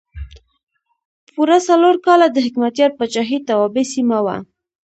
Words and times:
پوره 1.33 1.57
څلور 1.67 1.95
کاله 2.05 2.27
د 2.31 2.37
حکمتیار 2.45 2.91
پاچاهۍ 2.97 3.37
توابع 3.47 3.83
سیمه 3.93 4.17
وه. 4.25 4.35